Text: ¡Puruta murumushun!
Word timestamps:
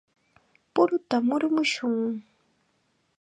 ¡Puruta 0.73 1.15
murumushun! 1.27 1.95